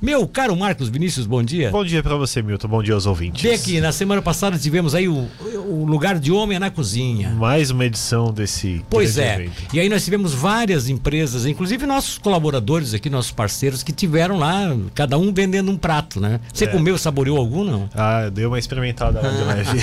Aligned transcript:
Meu 0.00 0.28
caro 0.28 0.54
Marcos 0.54 0.88
Vinícius, 0.88 1.26
bom 1.26 1.42
dia. 1.42 1.72
Bom 1.72 1.84
dia 1.84 2.00
para 2.04 2.14
você, 2.14 2.40
Milton. 2.40 2.68
Bom 2.68 2.80
dia 2.84 2.94
aos 2.94 3.04
ouvintes. 3.04 3.42
Vê 3.42 3.52
aqui, 3.52 3.80
na 3.80 3.90
semana 3.90 4.22
passada 4.22 4.56
tivemos 4.56 4.94
aí 4.94 5.08
o, 5.08 5.28
o 5.66 5.84
lugar 5.84 6.20
de 6.20 6.30
homem 6.30 6.56
na 6.56 6.70
cozinha. 6.70 7.30
Mais 7.30 7.72
uma 7.72 7.84
edição 7.84 8.32
desse. 8.32 8.84
Pois 8.88 9.18
é. 9.18 9.34
Evento. 9.34 9.74
E 9.74 9.80
aí 9.80 9.88
nós 9.88 10.04
tivemos 10.04 10.32
várias 10.32 10.88
empresas, 10.88 11.46
inclusive 11.46 11.84
nossos 11.84 12.16
colaboradores 12.16 12.94
aqui, 12.94 13.10
nossos 13.10 13.32
parceiros, 13.32 13.82
que 13.82 13.90
tiveram 13.90 14.38
lá, 14.38 14.76
cada 14.94 15.18
um 15.18 15.34
vendendo 15.34 15.68
um 15.68 15.76
prato, 15.76 16.20
né? 16.20 16.38
Você 16.54 16.66
é. 16.66 16.68
comeu, 16.68 16.96
saboreou 16.96 17.36
algum, 17.36 17.64
não? 17.64 17.90
Ah, 17.92 18.30
deu 18.32 18.50
uma 18.50 18.58
experimentada 18.58 19.20
lá 19.20 19.28
de 19.30 19.42
leve. 19.42 19.78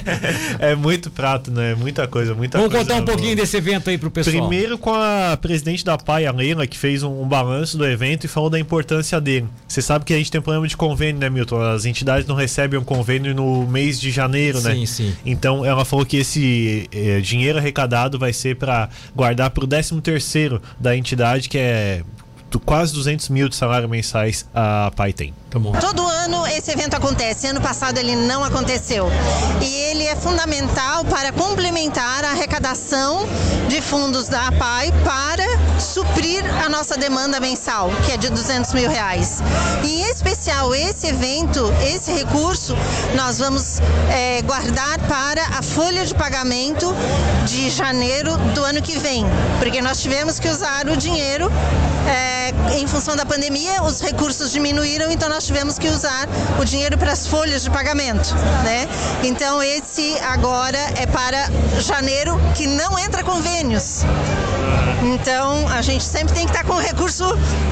é 0.58 0.74
muito 0.74 1.10
prato, 1.10 1.50
né? 1.50 1.74
Muita 1.74 2.08
coisa, 2.08 2.34
muita 2.34 2.56
Vamos 2.56 2.72
coisa. 2.72 2.88
Vamos 2.88 3.00
contar 3.00 3.12
um 3.12 3.14
pouquinho 3.14 3.36
desse 3.36 3.58
evento 3.58 3.90
aí 3.90 3.98
pro 3.98 4.10
pessoal. 4.10 4.48
Primeiro 4.48 4.78
com 4.78 4.94
a 4.94 5.36
presidente 5.36 5.84
da 5.84 5.98
PAI, 5.98 6.24
a 6.24 6.32
Leila, 6.32 6.66
que 6.66 6.78
fez 6.78 7.02
um, 7.02 7.20
um 7.20 7.28
balanço 7.28 7.76
do 7.76 7.86
evento 7.86 8.24
e 8.24 8.28
falou 8.28 8.48
da 8.48 8.58
importância 8.58 9.20
dele. 9.20 9.49
Você 9.66 9.80
sabe 9.80 10.04
que 10.04 10.12
a 10.12 10.16
gente 10.16 10.30
tem 10.30 10.40
um 10.40 10.42
problema 10.42 10.66
de 10.66 10.76
convênio, 10.76 11.20
né, 11.20 11.30
Milton? 11.30 11.60
As 11.60 11.84
entidades 11.84 12.26
não 12.26 12.34
recebem 12.34 12.78
um 12.78 12.82
convênio 12.84 13.34
no 13.34 13.66
mês 13.66 14.00
de 14.00 14.10
janeiro, 14.10 14.60
né? 14.60 14.74
Sim, 14.74 14.86
sim. 14.86 15.16
Então 15.24 15.64
ela 15.64 15.84
falou 15.84 16.04
que 16.04 16.16
esse 16.16 16.88
eh, 16.92 17.20
dinheiro 17.20 17.58
arrecadado 17.58 18.18
vai 18.18 18.32
ser 18.32 18.56
para 18.56 18.88
guardar 19.14 19.50
para 19.50 19.64
o 19.64 19.66
13 19.66 20.00
terceiro 20.00 20.60
da 20.78 20.96
entidade, 20.96 21.48
que 21.48 21.56
é 21.56 22.02
quase 22.58 22.92
200 22.94 23.28
mil 23.28 23.48
de 23.48 23.54
salário 23.54 23.88
mensais 23.88 24.44
a 24.52 24.90
PAI 24.96 25.12
tem. 25.12 25.34
Tá 25.50 25.58
Todo 25.80 26.06
ano 26.06 26.46
esse 26.46 26.70
evento 26.70 26.94
acontece. 26.94 27.48
Ano 27.48 27.60
passado 27.60 27.98
ele 27.98 28.14
não 28.14 28.44
aconteceu. 28.44 29.08
E 29.60 29.74
ele 29.90 30.04
é 30.04 30.14
fundamental 30.14 31.04
para 31.04 31.32
complementar 31.32 32.24
a 32.24 32.30
arrecadação 32.30 33.26
de 33.68 33.80
fundos 33.80 34.28
da 34.28 34.46
APAI 34.46 34.92
para 35.02 35.44
suprir 35.80 36.44
a 36.64 36.68
nossa 36.68 36.96
demanda 36.96 37.40
mensal, 37.40 37.90
que 38.06 38.12
é 38.12 38.16
de 38.16 38.30
200 38.30 38.72
mil 38.74 38.88
reais. 38.88 39.42
E 39.82 40.02
em 40.02 40.10
especial 40.10 40.72
esse 40.72 41.08
evento, 41.08 41.72
esse 41.82 42.12
recurso, 42.12 42.76
nós 43.16 43.38
vamos 43.38 43.80
é, 44.08 44.42
guardar 44.42 45.00
para 45.08 45.42
a 45.58 45.62
folha 45.62 46.06
de 46.06 46.14
pagamento 46.14 46.94
de 47.44 47.70
janeiro 47.70 48.36
do 48.54 48.62
ano 48.62 48.80
que 48.80 48.96
vem, 48.98 49.24
porque 49.58 49.82
nós 49.82 50.00
tivemos 50.00 50.38
que 50.38 50.48
usar 50.48 50.88
o 50.88 50.96
dinheiro 50.96 51.50
é, 52.08 52.78
em 52.78 52.86
função 52.86 53.16
da 53.16 53.26
pandemia, 53.26 53.82
os 53.82 54.00
recursos 54.00 54.50
diminuíram, 54.50 55.10
então 55.10 55.28
nós 55.28 55.39
nós 55.40 55.46
tivemos 55.46 55.78
que 55.78 55.88
usar 55.88 56.28
o 56.60 56.64
dinheiro 56.66 56.98
para 56.98 57.12
as 57.12 57.26
folhas 57.26 57.62
de 57.62 57.70
pagamento, 57.70 58.34
né? 58.62 58.86
Então 59.24 59.62
esse 59.62 60.18
agora 60.18 60.76
é 60.96 61.06
para 61.06 61.48
janeiro 61.80 62.38
que 62.54 62.66
não 62.66 62.98
entra 62.98 63.24
convênios. 63.24 64.04
Então 65.02 65.66
a 65.68 65.82
gente 65.82 66.04
sempre 66.04 66.34
tem 66.34 66.44
que 66.44 66.52
estar 66.52 66.64
com 66.64 66.74
o 66.74 66.78
recurso 66.78 67.24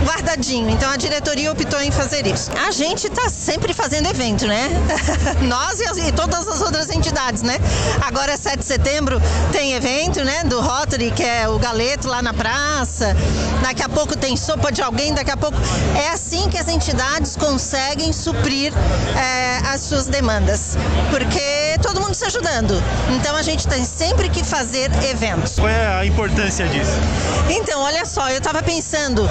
guardadinho. 0.05 0.70
Então 0.70 0.91
a 0.91 0.97
diretoria 0.97 1.53
optou 1.53 1.81
em 1.81 1.91
fazer 1.91 2.27
isso. 2.27 2.50
A 2.67 2.70
gente 2.70 3.06
está 3.06 3.28
sempre 3.28 3.72
fazendo 3.72 4.08
evento, 4.08 4.47
né? 4.47 4.69
Nós 5.42 5.78
e, 5.81 6.12
todas 6.12 6.47
as 6.48 6.61
outras 6.61 6.91
entidades, 6.91 7.42
né? 7.42 7.59
Agora 8.00 8.36
7 8.36 8.59
de 8.59 8.64
setembro 8.64 9.20
tem 9.53 9.75
evento, 9.75 10.25
né? 10.25 10.44
Do 10.44 10.61
Rotary, 10.61 11.11
que 11.11 11.22
é 11.22 11.48
o 11.48 11.59
galeto 11.59 12.09
lá 12.09 12.22
na 12.22 12.33
praça. 12.33 13.16
Daqui 13.62 13.83
a 13.83 13.89
pouco 13.89 14.16
tem 14.16 14.36
sopa 14.36 14.72
de 14.72 14.83
alguém, 14.83 15.12
daqui 15.12 15.31
a 15.31 15.36
pouco. 15.36 15.56
É 15.97 16.09
assim 16.11 16.48
que 16.48 16.59
as 16.59 16.69
entidades 16.69 17.36
conseguem 17.36 18.12
suprir 18.12 18.72
é, 19.16 19.69
as 19.69 19.83
suas 19.83 20.06
demandas. 20.06 20.77
Porque 21.11 21.58
todo 21.83 22.01
mundo 22.01 22.15
se 22.15 22.25
ajudando. 22.25 22.83
Então 23.11 23.37
a 23.37 23.43
gente 23.43 23.67
tem 23.67 23.84
sempre 23.84 24.29
que 24.29 24.45
fazer 24.45 24.91
eventos. 25.05 25.55
Qual 25.55 25.69
é 25.69 25.87
a 25.98 26.07
importância 26.07 26.67
disso? 26.69 26.93
Então, 27.51 27.81
olha 27.81 28.05
só, 28.05 28.29
eu 28.29 28.39
estava 28.39 28.62
pensando, 28.62 29.29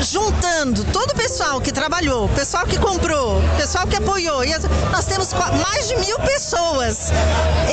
juntando 0.00 0.84
todo 0.84 1.10
o 1.10 1.14
pessoal 1.14 1.60
que 1.60 1.72
trabalhou, 1.72 2.28
pessoal 2.28 2.64
que 2.64 2.78
comprou, 2.78 3.42
pessoal 3.56 3.86
que 3.86 3.96
apoiou, 3.96 4.42
nós 4.92 5.04
temos 5.04 5.32
mais 5.32 5.88
de 5.88 5.96
mil 5.96 6.18
pessoas 6.20 7.10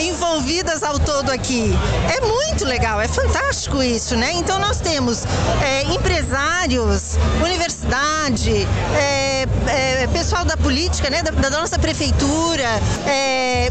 envolvidas 0.01 0.81
ao 0.81 0.97
todo 0.97 1.29
aqui. 1.29 1.71
É 2.15 2.21
muito 2.21 2.65
legal, 2.65 2.99
é 2.99 3.07
fantástico 3.07 3.83
isso, 3.83 4.15
né? 4.15 4.31
Então 4.33 4.57
nós 4.59 4.79
temos 4.79 5.25
é, 5.61 5.83
empresários, 5.83 7.17
universidade, 7.43 8.67
é, 8.97 9.32
é, 9.67 10.07
pessoal 10.07 10.45
da 10.45 10.57
política, 10.57 11.09
né? 11.09 11.21
Da, 11.21 11.31
da 11.31 11.49
nossa 11.49 11.77
prefeitura, 11.79 12.63
é, 13.05 13.69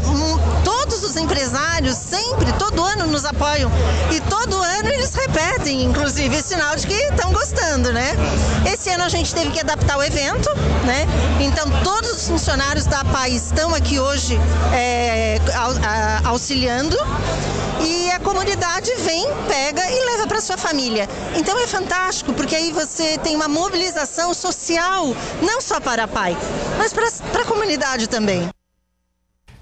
todos 0.63 1.03
os 1.03 1.15
empresários 1.15 1.95
sempre, 1.95 2.51
todo 2.53 2.83
ano 2.83 3.07
nos 3.07 3.25
apoiam 3.25 3.71
e 4.11 4.19
todo 4.21 4.55
ano 4.55 4.89
eles 4.89 5.13
repetem, 5.13 5.83
inclusive, 5.83 6.41
sinal 6.41 6.75
de 6.75 6.87
que 6.87 6.93
estão 6.93 7.31
gostando, 7.31 7.91
né? 7.91 8.13
Esse 8.71 8.89
ano 8.89 9.03
a 9.03 9.09
gente 9.09 9.33
teve 9.33 9.51
que 9.51 9.59
adaptar 9.59 9.97
o 9.97 10.03
evento, 10.03 10.49
né? 10.85 11.07
Então 11.39 11.69
todos 11.83 12.11
os 12.11 12.27
funcionários 12.27 12.85
da 12.85 13.03
PAI 13.05 13.31
estão 13.31 13.73
aqui 13.73 13.99
hoje 13.99 14.39
é, 14.73 15.39
auxiliando 16.23 16.97
e 17.83 18.11
a 18.11 18.19
comunidade 18.19 18.91
vem, 18.99 19.25
pega 19.47 19.81
e 19.91 20.05
leva 20.05 20.27
para 20.27 20.41
sua 20.41 20.57
família. 20.57 21.07
Então 21.37 21.59
é 21.59 21.67
fantástico, 21.67 22.33
porque 22.33 22.55
aí 22.55 22.71
você 22.71 23.17
tem 23.17 23.35
uma 23.35 23.47
mobilização 23.47 24.33
social, 24.33 25.15
não 25.41 25.61
só 25.61 25.79
para 25.79 26.05
a 26.05 26.07
PAI, 26.07 26.37
mas 26.77 26.93
para 26.93 27.41
a 27.41 27.45
comunidade 27.45 28.07
também. 28.07 28.49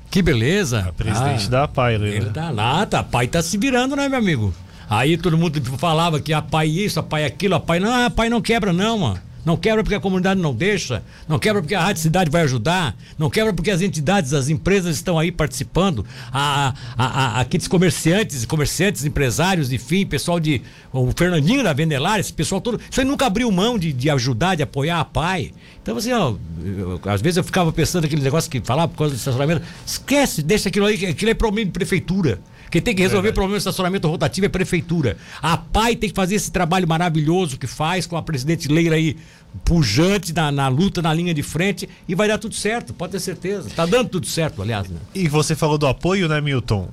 Que 0.09 0.21
beleza. 0.21 0.85
A 0.89 0.93
presidente 0.93 1.45
ah, 1.47 1.49
da 1.49 1.67
PAI, 1.67 1.97
né? 1.97 2.09
Ele 2.09 2.29
tá 2.29 2.49
lá, 2.49 2.85
tá, 2.85 2.99
a 2.99 3.03
PAI 3.03 3.27
tá 3.27 3.41
se 3.41 3.57
virando, 3.57 3.95
né, 3.95 4.09
meu 4.09 4.19
amigo? 4.19 4.53
Aí 4.89 5.17
todo 5.17 5.37
mundo 5.37 5.61
falava 5.77 6.19
que 6.19 6.33
a 6.33 6.41
PAI 6.41 6.67
isso, 6.67 6.99
a 6.99 7.03
PAI 7.03 7.23
aquilo, 7.25 7.55
a 7.55 7.59
PAI 7.59 7.79
não, 7.79 8.05
a 8.05 8.09
PAI 8.09 8.29
não 8.29 8.41
quebra 8.41 8.73
não, 8.73 8.97
mano. 8.97 9.30
Não 9.43 9.57
quebra 9.57 9.83
porque 9.83 9.95
a 9.95 9.99
comunidade 9.99 10.39
não 10.39 10.53
deixa, 10.53 11.03
não 11.27 11.39
quebra 11.39 11.61
porque 11.61 11.73
a 11.73 11.81
Rádio 11.81 12.01
Cidade 12.01 12.29
vai 12.29 12.43
ajudar, 12.43 12.95
não 13.17 13.29
quebra 13.29 13.51
porque 13.53 13.71
as 13.71 13.81
entidades, 13.81 14.33
as 14.33 14.49
empresas 14.49 14.95
estão 14.95 15.17
aí 15.17 15.31
participando, 15.31 16.05
a, 16.31 16.73
a, 16.95 17.05
a, 17.05 17.41
aqueles 17.41 17.67
comerciantes, 17.67 18.45
comerciantes, 18.45 19.03
empresários, 19.03 19.71
enfim, 19.71 20.05
pessoal 20.05 20.39
de. 20.39 20.61
O 20.93 21.11
Fernandinho 21.15 21.63
da 21.63 21.73
Vendelar, 21.73 22.19
esse 22.19 22.33
pessoal 22.33 22.61
todo. 22.61 22.79
Isso 22.89 22.99
aí 22.99 23.05
nunca 23.05 23.25
abriu 23.25 23.51
mão 23.51 23.79
de, 23.79 23.91
de 23.91 24.09
ajudar, 24.09 24.55
de 24.55 24.63
apoiar 24.63 24.99
a 24.99 25.05
PAI. 25.05 25.53
Então, 25.81 25.97
assim, 25.97 26.11
ó, 26.11 26.35
eu, 26.63 26.99
às 27.05 27.21
vezes 27.21 27.37
eu 27.37 27.43
ficava 27.43 27.71
pensando 27.71 28.05
aquele 28.05 28.21
negócio 28.21 28.51
que 28.51 28.61
falava 28.61 28.89
por 28.89 28.97
causa 28.97 29.15
do 29.15 29.17
estacionamento. 29.17 29.63
Esquece, 29.85 30.43
deixa 30.43 30.69
aquilo 30.69 30.85
aí, 30.85 31.05
aquilo 31.05 31.31
é 31.31 31.33
problema 31.33 31.65
de 31.65 31.71
prefeitura. 31.71 32.39
Quem 32.71 32.81
tem 32.81 32.95
que 32.95 33.01
resolver 33.01 33.29
o 33.29 33.33
problema 33.33 33.57
do 33.57 33.59
estacionamento 33.59 34.07
rotativo 34.07 34.45
é 34.45 34.47
a 34.47 34.49
prefeitura. 34.49 35.17
A 35.41 35.57
PAI 35.57 35.97
tem 35.97 36.09
que 36.09 36.15
fazer 36.15 36.35
esse 36.35 36.49
trabalho 36.49 36.87
maravilhoso 36.87 37.59
que 37.59 37.67
faz 37.67 38.07
com 38.07 38.15
a 38.15 38.21
presidente 38.21 38.69
Leira 38.69 38.95
aí, 38.95 39.17
pujante 39.65 40.33
na, 40.33 40.49
na, 40.53 40.69
luta, 40.69 41.01
na 41.01 41.13
linha 41.13 41.33
de 41.33 41.43
frente, 41.43 41.89
e 42.07 42.15
vai 42.15 42.29
dar 42.29 42.37
tudo 42.37 42.55
certo, 42.55 42.93
pode 42.93 43.11
ter 43.11 43.19
certeza. 43.19 43.69
Tá 43.75 43.85
dando 43.85 44.07
tudo 44.07 44.25
certo, 44.25 44.61
aliás. 44.61 44.87
Né? 44.87 44.97
E 45.13 45.27
você 45.27 45.53
falou 45.53 45.77
do 45.77 45.85
apoio, 45.85 46.29
né, 46.29 46.39
Milton? 46.39 46.87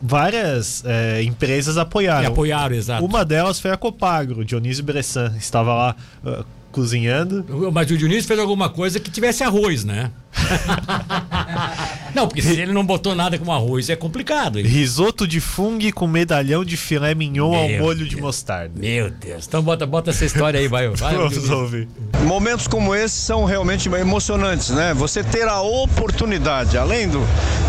Várias 0.00 0.84
é, 0.84 1.22
empresas 1.22 1.76
apoiaram. 1.76 2.22
E 2.22 2.26
apoiaram, 2.26 2.76
exato. 2.76 3.04
Uma 3.04 3.24
delas 3.24 3.58
foi 3.58 3.72
a 3.72 3.76
Copagro, 3.76 4.44
Dionísio 4.44 4.84
Bressan. 4.84 5.34
Estava 5.36 5.74
lá 5.74 5.96
uh, 6.24 6.44
cozinhando. 6.70 7.44
Mas 7.72 7.90
o 7.90 7.96
Dionísio 7.96 8.24
fez 8.24 8.38
alguma 8.38 8.68
coisa 8.68 9.00
que 9.00 9.10
tivesse 9.10 9.42
arroz, 9.42 9.84
né? 9.84 10.10
não, 12.14 12.26
porque 12.28 12.42
se 12.42 12.60
ele 12.60 12.72
não 12.72 12.84
botou 12.84 13.14
nada 13.14 13.38
com 13.38 13.52
arroz, 13.52 13.88
é 13.88 13.96
complicado. 13.96 14.58
Hein? 14.58 14.66
Risoto 14.66 15.26
de 15.26 15.40
fungo 15.40 15.74
com 15.92 16.06
medalhão 16.06 16.64
de 16.64 16.76
filé 16.76 17.14
mignon 17.14 17.50
Meu 17.50 17.60
ao 17.60 17.68
molho 17.84 17.98
Deus. 17.98 18.10
de 18.10 18.16
mostarda. 18.16 18.72
Meu 18.76 19.10
Deus. 19.10 19.46
Então 19.46 19.62
bota, 19.62 19.86
bota 19.86 20.10
essa 20.10 20.24
história 20.24 20.58
aí, 20.60 20.68
vai. 20.68 20.88
vai 20.88 21.14
Vamos 21.16 21.50
ouvir. 21.50 21.88
Momentos 22.24 22.68
como 22.68 22.94
esses 22.94 23.18
são 23.18 23.44
realmente 23.44 23.88
emocionantes, 23.88 24.70
né? 24.70 24.94
Você 24.94 25.22
ter 25.22 25.48
a 25.48 25.60
oportunidade, 25.60 26.78
além 26.78 27.08
do 27.08 27.20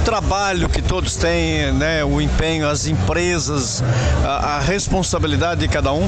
trabalho 0.03 0.69
que 0.69 0.81
todos 0.81 1.15
têm, 1.15 1.71
né? 1.73 2.03
O 2.03 2.21
empenho, 2.21 2.67
as 2.67 2.85
empresas, 2.87 3.83
a, 4.23 4.57
a 4.57 4.59
responsabilidade 4.59 5.61
de 5.61 5.67
cada 5.67 5.91
um, 5.91 6.07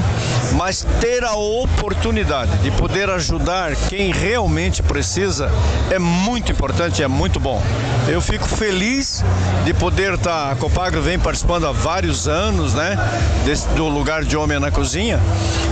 mas 0.56 0.86
ter 1.00 1.24
a 1.24 1.34
oportunidade 1.34 2.56
de 2.58 2.70
poder 2.72 3.10
ajudar 3.10 3.74
quem 3.88 4.12
realmente 4.12 4.82
precisa 4.82 5.50
é 5.90 5.98
muito 5.98 6.47
muito 6.48 6.52
importante, 6.52 7.02
é 7.02 7.08
muito 7.08 7.38
bom. 7.38 7.62
Eu 8.06 8.20
fico 8.20 8.46
feliz 8.48 9.22
de 9.64 9.74
poder 9.74 10.14
estar. 10.14 10.28
Tá, 10.28 10.52
a 10.52 10.56
Copagro 10.56 11.02
vem 11.02 11.18
participando 11.18 11.66
há 11.66 11.72
vários 11.72 12.26
anos, 12.26 12.74
né? 12.74 12.96
Desse, 13.44 13.68
do 13.70 13.88
lugar 13.88 14.24
de 14.24 14.36
homem 14.36 14.58
na 14.58 14.70
cozinha. 14.70 15.20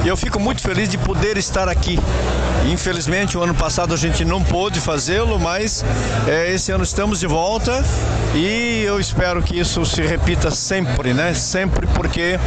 E 0.05 0.09
eu 0.09 0.17
fico 0.17 0.39
muito 0.39 0.61
feliz 0.61 0.89
de 0.89 0.99
poder 0.99 1.37
estar 1.37 1.69
aqui. 1.69 1.99
Infelizmente, 2.71 3.39
o 3.39 3.43
ano 3.43 3.55
passado 3.55 3.95
a 3.95 3.97
gente 3.97 4.25
não 4.25 4.43
pôde 4.43 4.81
fazê-lo, 4.81 5.39
mas 5.39 5.85
é, 6.27 6.53
esse 6.53 6.73
ano 6.73 6.85
estamos 6.85 7.21
de 7.21 7.27
volta 7.27 7.83
e 8.35 8.83
eu 8.85 9.01
espero 9.01 9.43
que 9.43 9.59
isso 9.59 9.85
se 9.85 10.03
repita 10.03 10.51
sempre, 10.51 11.15
né? 11.15 11.35
Sempre 11.35 11.87
porque 11.87 12.39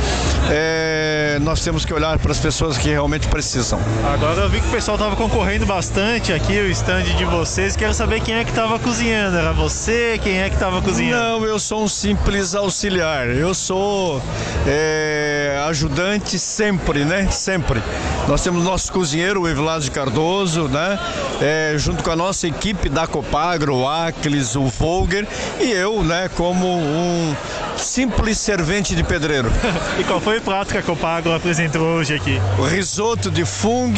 é, 0.49 1.37
nós 1.41 1.63
temos 1.63 1.85
que 1.85 1.93
olhar 1.93 2.17
para 2.19 2.31
as 2.31 2.39
pessoas 2.39 2.77
que 2.77 2.89
realmente 2.89 3.27
precisam. 3.27 3.79
Agora 4.13 4.41
eu 4.41 4.49
vi 4.49 4.59
que 4.61 4.67
o 4.67 4.71
pessoal 4.71 4.95
estava 4.95 5.15
concorrendo 5.15 5.65
bastante 5.65 6.33
aqui, 6.33 6.59
o 6.59 6.69
stand 6.71 7.03
de 7.03 7.25
vocês. 7.25 7.75
Quero 7.75 7.93
saber 7.93 8.21
quem 8.21 8.35
é 8.35 8.43
que 8.43 8.49
estava 8.49 8.77
cozinhando. 8.79 9.37
Era 9.37 9.53
você? 9.53 10.19
Quem 10.21 10.39
é 10.39 10.49
que 10.49 10.55
estava 10.55 10.81
cozinhando? 10.81 11.39
Não, 11.39 11.45
eu 11.45 11.59
sou 11.59 11.83
um 11.83 11.87
simples 11.87 12.55
auxiliar. 12.55 13.27
Eu 13.27 13.53
sou 13.53 14.21
é, 14.67 15.63
ajudante 15.67 16.37
sempre, 16.37 17.05
né? 17.05 17.29
Sempre. 17.31 17.81
Nós 18.27 18.43
temos 18.43 18.63
nosso 18.63 18.91
cozinheiro, 18.91 19.41
o 19.41 19.47
Evilásio 19.47 19.91
Cardoso, 19.91 20.67
né? 20.67 20.99
É, 21.41 21.75
junto 21.77 22.03
com 22.03 22.11
a 22.11 22.15
nossa 22.15 22.47
equipe 22.47 22.89
da 22.89 23.07
Copagro, 23.07 23.75
o 23.75 23.87
Aclis, 23.87 24.55
o 24.55 24.65
Volger 24.65 25.27
e 25.59 25.68
eu, 25.71 26.03
né? 26.03 26.29
Como 26.35 26.67
um 26.67 27.35
simples 27.77 28.37
servente 28.37 28.95
de 28.95 29.03
pedreiro. 29.03 29.51
e 29.99 30.03
qual 30.03 30.19
foi 30.19 30.37
o 30.37 30.41
prato 30.41 30.71
que 30.71 30.77
a 30.77 30.83
Copagro 30.83 31.33
apresentou 31.33 31.81
hoje 31.81 32.15
aqui? 32.15 32.39
O 32.57 32.63
risoto 32.63 33.31
de 33.31 33.45
fungo 33.45 33.89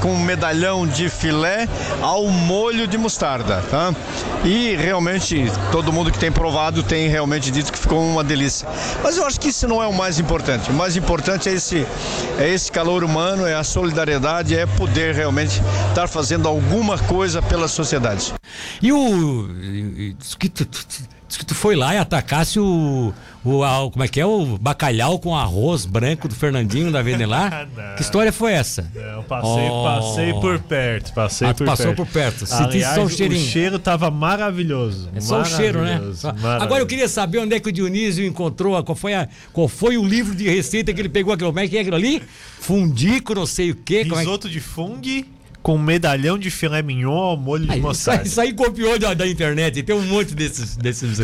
com 0.00 0.16
medalhão 0.18 0.86
de 0.86 1.08
filé 1.08 1.68
ao 2.00 2.26
molho 2.26 2.86
de 2.86 2.96
mostarda, 2.96 3.62
tá? 3.70 3.94
E 4.44 4.74
realmente 4.76 5.50
todo 5.70 5.92
mundo 5.92 6.10
que 6.10 6.18
tem 6.18 6.32
provado 6.32 6.82
tem 6.82 7.08
realmente 7.08 7.50
dito 7.50 7.72
que 7.72 7.78
ficou 7.78 8.00
uma 8.02 8.24
delícia. 8.24 8.66
Mas 9.02 9.16
eu 9.16 9.26
acho 9.26 9.38
que 9.40 9.48
isso 9.48 9.68
não 9.68 9.82
é 9.82 9.86
o 9.86 9.92
mais 9.92 10.18
importante. 10.18 10.70
O 10.70 10.74
mais 10.74 10.96
importante 10.96 11.48
é 11.48 11.52
esse 11.52 11.86
é 12.38 12.48
esse 12.48 12.70
calor 12.70 13.04
humano, 13.04 13.46
é 13.46 13.54
a 13.54 13.64
solidariedade, 13.64 14.56
é 14.56 14.66
poder 14.66 15.14
realmente 15.14 15.60
estar 15.88 16.08
fazendo 16.08 16.48
alguma 16.48 16.98
coisa 16.98 17.40
pela 17.42 17.68
sociedade. 17.68 18.34
E 18.82 18.92
o 18.92 19.48
que 20.38 20.48
tu, 20.48 20.66
Diz 21.34 21.38
que 21.38 21.46
tu 21.46 21.54
foi 21.54 21.74
lá 21.74 21.92
e 21.92 21.98
atacasse 21.98 22.60
o, 22.60 23.12
o, 23.42 23.64
a, 23.64 23.90
como 23.90 24.04
é 24.04 24.08
que 24.08 24.20
é 24.20 24.26
o 24.26 24.56
bacalhau 24.56 25.18
com 25.18 25.34
arroz 25.34 25.84
branco 25.84 26.28
do 26.28 26.34
Fernandinho 26.34 26.92
da 26.92 27.02
Vendelar. 27.02 27.66
que 27.96 28.02
história 28.02 28.32
foi 28.32 28.52
essa? 28.52 28.88
Não, 28.94 29.24
passei, 29.24 29.68
oh. 29.68 29.82
passei 29.82 30.32
por 30.34 30.60
perto, 30.60 31.12
passei 31.12 31.48
ah, 31.48 31.54
por 31.54 31.66
passou 31.66 31.86
perto. 31.86 31.96
por 31.96 32.06
perto. 32.06 32.44
Aliás, 32.52 32.94
só 32.94 33.02
o 33.02 33.10
cheirinho. 33.10 33.42
O 33.42 33.48
cheiro 33.48 33.78
tava 33.80 34.12
maravilhoso. 34.12 35.10
É 35.12 35.20
só 35.20 35.40
o 35.40 35.44
cheiro, 35.44 35.82
né? 35.82 36.00
Agora 36.60 36.82
eu 36.82 36.86
queria 36.86 37.08
saber 37.08 37.38
onde 37.38 37.56
é 37.56 37.58
que 37.58 37.68
o 37.68 37.72
Dionísio 37.72 38.24
encontrou, 38.24 38.80
qual 38.84 38.94
foi, 38.94 39.14
a, 39.14 39.26
qual 39.52 39.66
foi 39.66 39.98
o 39.98 40.06
livro 40.06 40.36
de 40.36 40.48
receita 40.48 40.94
que 40.94 41.00
ele 41.00 41.08
pegou, 41.08 41.36
como 41.36 41.58
é 41.58 41.66
que 41.66 41.76
é 41.76 41.80
aquilo 41.80 41.96
ali? 41.96 42.22
Fundico, 42.60 43.34
não 43.34 43.46
sei 43.46 43.72
o 43.72 43.74
quê. 43.74 44.02
Risoto 44.02 44.46
é 44.46 44.50
que... 44.50 44.54
de 44.54 44.60
fungo 44.60 45.00
com 45.64 45.78
medalhão 45.78 46.38
de 46.38 46.50
filé 46.50 46.82
mignon 46.82 47.16
ao 47.16 47.36
molho 47.38 47.66
de 47.66 47.80
mostarda. 47.80 48.24
Isso 48.24 48.38
aí, 48.38 48.52
copiou 48.52 48.98
da, 48.98 49.14
da, 49.14 49.26
internet, 49.26 49.82
tem 49.82 49.96
um 49.96 50.02
monte 50.02 50.34
desses. 50.34 50.76
desses... 50.76 51.18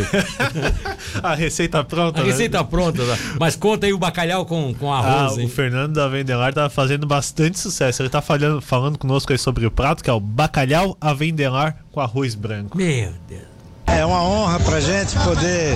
a 1.23 1.35
receita 1.35 1.85
pronta. 1.85 2.21
A 2.21 2.25
né? 2.25 2.31
receita 2.31 2.65
pronta. 2.65 3.05
Né? 3.05 3.19
Mas 3.39 3.55
conta 3.55 3.87
aí 3.87 3.93
o 3.93 3.99
bacalhau 3.99 4.47
com, 4.47 4.73
com 4.73 4.91
arroz. 4.91 5.39
Ah, 5.39 5.45
o 5.45 5.47
Fernando 5.47 5.93
da 5.93 6.09
Vendelar 6.09 6.55
tá 6.55 6.71
fazendo 6.71 7.07
bastante 7.07 7.59
sucesso. 7.59 8.01
Ele 8.01 8.09
tá 8.09 8.23
falando, 8.23 8.63
falando 8.63 8.97
conosco 8.97 9.31
aí 9.31 9.39
sobre 9.39 9.67
o 9.67 9.71
prato, 9.71 10.03
que 10.03 10.09
é 10.09 10.13
o 10.13 10.19
bacalhau 10.19 10.97
a 10.99 11.13
Vendelar 11.13 11.77
com 11.93 12.01
arroz 12.01 12.35
branco. 12.35 12.79
Meu 12.79 13.13
Deus. 13.29 13.51
É 13.87 14.07
uma 14.07 14.23
honra 14.23 14.61
para 14.61 14.77
a 14.77 14.81
gente 14.81 15.19
poder 15.19 15.75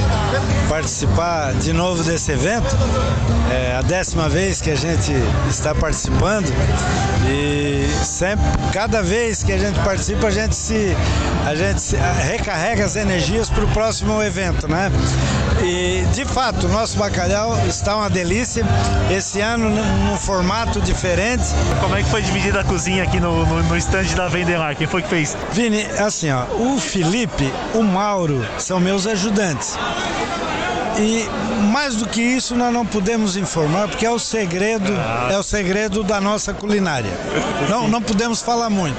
participar 0.68 1.52
de 1.54 1.72
novo 1.72 2.02
desse 2.02 2.30
evento. 2.30 2.74
É 3.52 3.76
a 3.76 3.82
décima 3.82 4.28
vez 4.28 4.62
que 4.62 4.70
a 4.70 4.76
gente 4.76 5.12
está 5.50 5.74
participando 5.74 6.46
e 7.28 7.73
sempre, 8.02 8.44
cada 8.72 9.02
vez 9.02 9.42
que 9.42 9.52
a 9.52 9.58
gente 9.58 9.78
participa, 9.80 10.28
a 10.28 10.30
gente 10.30 10.54
se, 10.54 10.96
a 11.46 11.54
gente 11.54 11.80
se, 11.80 11.96
recarrega 11.96 12.84
as 12.84 12.96
energias 12.96 13.48
para 13.48 13.64
o 13.64 13.68
próximo 13.68 14.22
evento, 14.22 14.68
né? 14.68 14.90
E 15.62 16.04
de 16.12 16.24
fato, 16.24 16.66
o 16.66 16.68
nosso 16.68 16.98
bacalhau 16.98 17.56
está 17.66 17.96
uma 17.96 18.10
delícia. 18.10 18.64
Esse 19.10 19.40
ano 19.40 19.70
num 19.70 20.16
formato 20.16 20.80
diferente. 20.80 21.44
Como 21.80 21.94
é 21.94 22.02
que 22.02 22.10
foi 22.10 22.22
dividida 22.22 22.60
a 22.60 22.64
cozinha 22.64 23.02
aqui 23.04 23.20
no, 23.20 23.46
no, 23.46 23.62
no 23.62 23.76
stand 23.76 24.14
da 24.16 24.28
Vendelar? 24.28 24.76
Quem 24.76 24.86
foi 24.86 25.02
que 25.02 25.08
fez? 25.08 25.36
Vini, 25.52 25.84
assim, 25.98 26.30
ó, 26.30 26.44
o 26.44 26.78
Felipe, 26.78 27.52
o 27.74 27.82
Mauro 27.82 28.44
são 28.58 28.80
meus 28.80 29.06
ajudantes. 29.06 29.78
E 30.98 31.26
mais 31.72 31.96
do 31.96 32.06
que 32.08 32.20
isso 32.20 32.54
nós 32.54 32.72
não 32.72 32.86
podemos 32.86 33.36
informar 33.36 33.88
porque 33.88 34.06
é 34.06 34.10
o 34.10 34.18
segredo, 34.18 34.92
ah. 34.96 35.28
é 35.32 35.38
o 35.38 35.42
segredo 35.42 36.02
da 36.02 36.20
nossa 36.20 36.54
culinária. 36.54 37.10
Não, 37.68 37.88
não 37.88 38.00
podemos 38.00 38.40
falar 38.40 38.70
muito 38.70 38.98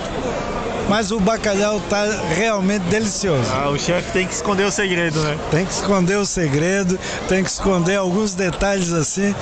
mas 0.87 1.11
o 1.11 1.19
bacalhau 1.19 1.79
tá 1.89 2.05
realmente 2.35 2.83
delicioso. 2.83 3.49
Ah, 3.51 3.69
o 3.69 3.77
chefe 3.77 4.11
tem 4.11 4.27
que 4.27 4.33
esconder 4.33 4.65
o 4.65 4.71
segredo, 4.71 5.19
né? 5.21 5.37
Tem 5.51 5.65
que 5.65 5.73
esconder 5.73 6.17
o 6.17 6.25
segredo, 6.25 6.99
tem 7.27 7.43
que 7.43 7.49
esconder 7.49 7.95
alguns 7.95 8.33
detalhes 8.33 8.93
assim 8.93 9.33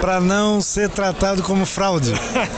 para 0.00 0.20
não 0.20 0.60
ser 0.60 0.88
tratado 0.88 1.42
como 1.42 1.66
fraude. 1.66 2.12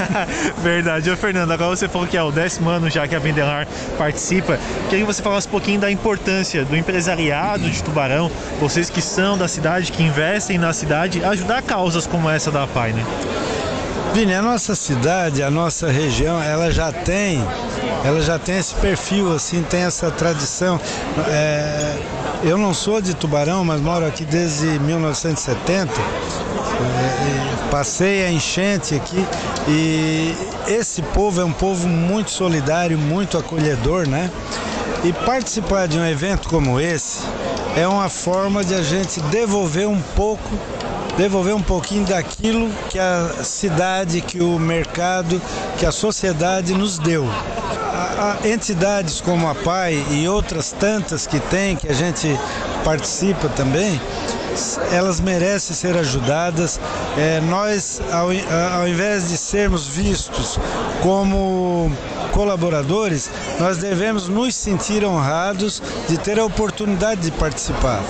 Verdade. 0.59 1.11
Ô, 1.11 1.17
Fernando, 1.17 1.51
agora 1.53 1.75
você 1.75 1.89
falou 1.89 2.07
que 2.07 2.17
é 2.17 2.23
o 2.23 2.31
décimo 2.31 2.71
ano 2.71 2.91
já 2.91 3.07
que 3.07 3.15
a 3.15 3.19
Vendelar 3.19 3.67
participa. 3.99 4.59
Queria 4.89 5.05
que 5.05 5.13
você 5.13 5.23
falasse 5.23 5.47
um 5.49 5.51
pouquinho 5.51 5.81
da 5.81 5.91
importância 5.91 6.65
do 6.65 6.77
empresariado 6.77 7.69
de 7.69 7.83
Tubarão, 7.83 8.31
vocês 8.61 8.91
que 8.91 9.03
são 9.03 9.37
da 9.37 9.49
cidade, 9.49 9.93
que 9.93 10.03
investem 10.03 10.59
na 10.59 10.73
cidade, 10.73 11.25
ajudar 11.25 11.63
causas 11.63 12.07
como 12.07 12.29
essa 12.29 12.51
da 12.51 12.67
PAI, 12.67 12.93
né? 12.93 13.05
Vini, 14.13 14.35
a 14.35 14.43
nossa 14.43 14.75
cidade, 14.75 15.41
a 15.41 15.51
nossa 15.51 15.89
região, 15.89 16.43
ela 16.43 16.73
já 16.73 16.91
tem, 16.91 17.41
ela 18.05 18.21
já 18.21 18.41
tem 18.41 18.59
esse 18.59 18.75
perfil, 18.75 19.33
assim, 19.33 19.63
tem 19.63 19.83
essa 19.83 20.11
tradição. 20.11 20.81
É, 21.29 21.97
eu 22.43 22.59
não 22.59 22.75
sou 22.75 23.01
de 23.01 23.15
Tubarão, 23.15 23.65
mas 23.65 23.81
moro 23.81 24.05
aqui 24.05 24.25
desde 24.25 24.67
1970. 24.81 25.93
É, 26.83 27.71
passei 27.71 28.25
a 28.25 28.31
enchente 28.31 28.95
aqui 28.95 29.25
e 29.69 30.35
esse 30.67 31.03
povo 31.03 31.41
é 31.41 31.45
um 31.45 31.53
povo 31.53 31.87
muito 31.87 32.31
solidário, 32.31 32.99
muito 32.99 33.37
acolhedor, 33.37 34.09
né? 34.09 34.31
E 35.05 35.13
participar 35.13 35.87
de 35.87 35.99
um 35.99 36.07
evento 36.07 36.49
como 36.49 36.81
esse 36.81 37.21
é 37.77 37.87
uma 37.87 38.09
forma 38.09 38.65
de 38.65 38.75
a 38.75 38.83
gente 38.83 39.21
devolver 39.23 39.89
um 39.89 40.01
pouco 40.15 40.49
devolver 41.17 41.55
um 41.55 41.63
pouquinho 41.63 42.07
daquilo 42.07 42.71
que 42.89 42.99
a 42.99 43.45
cidade, 43.45 44.23
que 44.23 44.41
o 44.41 44.59
mercado, 44.59 45.41
que 45.79 45.85
a 45.85 45.93
sociedade 45.93 46.73
nos 46.73 46.99
deu. 46.99 47.29
A, 47.93 48.39
a 48.43 48.49
entidades 48.49 49.21
como 49.21 49.47
a 49.47 49.55
PAI 49.55 50.03
e 50.13 50.29
outras 50.29 50.73
tantas 50.73 51.27
que 51.27 51.39
tem, 51.39 51.77
que 51.77 51.89
a 51.89 51.93
gente 51.93 52.29
participa 52.85 53.49
também, 53.49 54.01
elas 54.93 55.21
merecem 55.21 55.75
ser 55.75 55.97
ajudadas. 55.97 56.81
É, 57.17 57.41
nós, 57.41 58.01
ao, 58.11 58.29
ao 58.81 58.89
invés 58.89 59.29
de 59.29 59.37
sermos 59.37 59.87
vistos 59.87 60.59
como 61.03 61.91
colaboradores, 62.33 63.31
nós 63.59 63.79
devemos 63.79 64.29
nos 64.29 64.55
sentir 64.55 65.05
honrados 65.05 65.83
de 66.09 66.19
ter 66.19 66.39
a 66.39 66.45
oportunidade 66.45 67.23
de 67.23 67.31
participar. 67.33 68.03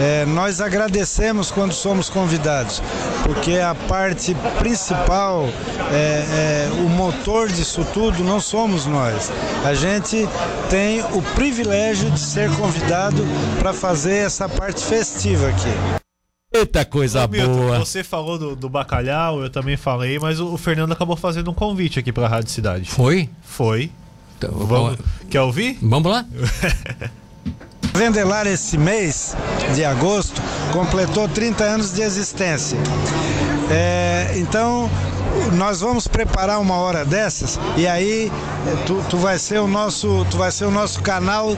É, 0.00 0.24
nós 0.26 0.60
agradecemos 0.60 1.52
quando 1.52 1.72
somos 1.72 2.08
convidados, 2.08 2.82
porque 3.24 3.58
a 3.58 3.74
parte 3.74 4.36
principal, 4.58 5.48
é, 5.90 6.68
é, 6.68 6.70
o 6.84 6.88
motor 6.88 7.48
disso 7.48 7.84
tudo 7.92 8.22
não 8.22 8.38
somos 8.38 8.86
nós. 8.86 9.32
A 9.64 9.74
gente 9.74 10.28
tem 10.68 11.00
o 11.00 11.22
privilégio 11.34 12.10
de 12.10 12.20
ser 12.20 12.50
convidado 12.56 13.24
para 13.58 13.72
fazer 13.72 14.26
essa 14.26 14.48
parte 14.48 14.82
festiva 14.84 15.48
aqui. 15.48 16.04
Eita 16.52 16.84
coisa 16.84 17.24
Ô, 17.24 17.28
Milton, 17.28 17.52
boa. 17.52 17.78
Você 17.80 18.04
falou 18.04 18.38
do, 18.38 18.54
do, 18.54 18.68
bacalhau, 18.68 19.42
eu 19.42 19.50
também 19.50 19.76
falei, 19.76 20.18
mas 20.20 20.38
o, 20.38 20.52
o, 20.52 20.56
Fernando 20.56 20.92
acabou 20.92 21.16
fazendo 21.16 21.50
um 21.50 21.54
convite 21.54 21.98
aqui 21.98 22.12
para 22.12 22.26
a 22.26 22.28
Rádio 22.28 22.50
Cidade. 22.50 22.88
Foi? 22.88 23.28
Foi. 23.42 23.90
Então, 24.38 24.52
vamos, 24.52 24.98
quer 25.28 25.40
ouvir? 25.40 25.78
Vamos 25.82 26.12
lá. 26.12 26.24
Vendelar 27.96 28.46
esse 28.48 28.76
mês 28.76 29.36
de 29.72 29.84
agosto 29.84 30.42
completou 30.72 31.28
30 31.28 31.62
anos 31.62 31.92
de 31.92 32.02
existência. 32.02 32.76
É, 33.70 34.34
então 34.36 34.90
nós 35.52 35.80
vamos 35.80 36.08
preparar 36.08 36.60
uma 36.60 36.76
hora 36.76 37.04
dessas 37.04 37.58
e 37.76 37.86
aí 37.86 38.32
tu, 38.84 39.02
tu, 39.08 39.16
vai 39.16 39.38
ser 39.38 39.58
o 39.60 39.68
nosso 39.68 40.26
tu 40.30 40.36
vai 40.36 40.50
ser 40.50 40.64
o 40.64 40.70
nosso 40.70 41.00
canal 41.02 41.56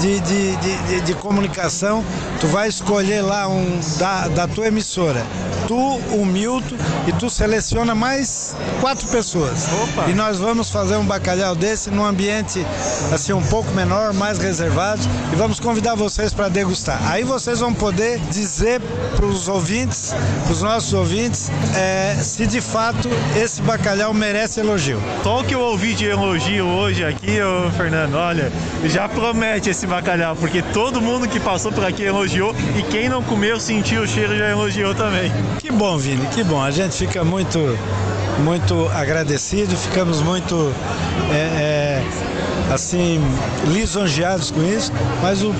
de, 0.00 0.20
de, 0.20 0.56
de, 0.56 1.00
de 1.00 1.14
comunicação 1.14 2.04
tu 2.40 2.46
vai 2.46 2.68
escolher 2.68 3.22
lá 3.22 3.48
um 3.48 3.80
da, 3.98 4.28
da 4.28 4.48
tua 4.48 4.68
emissora 4.68 5.26
tu, 5.68 5.76
o 5.76 6.24
Milton 6.24 6.76
e 7.06 7.12
tu 7.12 7.28
seleciona 7.28 7.94
mais 7.94 8.56
quatro 8.80 9.06
pessoas. 9.08 9.68
Opa. 9.82 10.08
E 10.08 10.14
nós 10.14 10.38
vamos 10.38 10.70
fazer 10.70 10.96
um 10.96 11.04
bacalhau 11.04 11.54
desse 11.54 11.90
num 11.90 12.06
ambiente 12.06 12.66
assim 13.12 13.34
um 13.34 13.42
pouco 13.42 13.70
menor, 13.72 14.14
mais 14.14 14.38
reservado 14.38 15.02
e 15.30 15.36
vamos 15.36 15.60
convidar 15.60 15.94
vocês 15.94 16.32
para 16.32 16.48
degustar. 16.48 16.98
Aí 17.10 17.22
vocês 17.22 17.60
vão 17.60 17.74
poder 17.74 18.18
dizer 18.30 18.80
para 19.14 19.26
os 19.26 19.46
ouvintes, 19.46 20.14
para 20.44 20.52
os 20.52 20.62
nossos 20.62 20.94
ouvintes, 20.94 21.50
é, 21.76 22.14
se 22.14 22.46
de 22.46 22.62
fato 22.62 23.10
esse 23.36 23.60
bacalhau 23.60 24.14
merece 24.14 24.60
elogio. 24.60 25.00
Qual 25.22 25.44
que 25.44 25.54
eu 25.54 25.60
ouvi 25.60 25.94
de 25.94 26.06
elogio 26.06 26.66
hoje 26.66 27.04
aqui, 27.04 27.42
ô 27.42 27.70
Fernando? 27.72 28.14
Olha, 28.14 28.50
já 28.84 29.06
promete 29.06 29.68
esse 29.68 29.86
bacalhau, 29.86 30.34
porque 30.34 30.62
todo 30.62 30.98
mundo 30.98 31.28
que 31.28 31.38
passou 31.38 31.70
por 31.70 31.84
aqui 31.84 32.04
elogiou 32.04 32.54
e 32.78 32.82
quem 32.84 33.08
não 33.08 33.22
comeu 33.22 33.60
sentiu 33.60 34.02
o 34.02 34.06
cheiro 34.06 34.34
já 34.34 34.48
elogiou 34.48 34.94
também. 34.94 35.30
Que 35.58 35.72
bom, 35.72 35.98
Vini, 35.98 36.24
que 36.28 36.44
bom. 36.44 36.62
A 36.62 36.70
gente 36.70 36.94
fica 36.94 37.24
muito, 37.24 37.58
muito 38.44 38.88
agradecido, 38.94 39.76
ficamos 39.76 40.22
muito 40.22 40.72
é, 41.32 42.02
é, 42.02 42.72
assim 42.72 43.20
lisonjeados 43.66 44.52
com 44.52 44.62
isso. 44.62 44.92
Mas 45.20 45.42
o, 45.42 45.52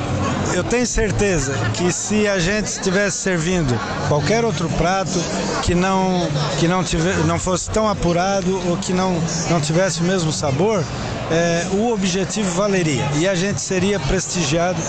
eu 0.54 0.62
tenho 0.62 0.86
certeza 0.86 1.52
que 1.74 1.92
se 1.92 2.28
a 2.28 2.38
gente 2.38 2.66
estivesse 2.66 3.18
servindo 3.18 3.74
qualquer 4.08 4.44
outro 4.44 4.68
prato 4.70 5.20
que 5.62 5.74
não, 5.74 6.28
que 6.60 6.68
não, 6.68 6.84
tiver, 6.84 7.16
não 7.26 7.38
fosse 7.38 7.68
tão 7.68 7.88
apurado 7.88 8.60
ou 8.68 8.76
que 8.76 8.92
não, 8.92 9.20
não 9.50 9.60
tivesse 9.60 10.00
o 10.00 10.04
mesmo 10.04 10.30
sabor, 10.30 10.84
é, 11.30 11.66
o 11.72 11.92
objetivo 11.92 12.50
valeria 12.52 13.04
e 13.16 13.28
a 13.28 13.34
gente 13.34 13.60
seria 13.60 14.00
prestigiado, 14.00 14.80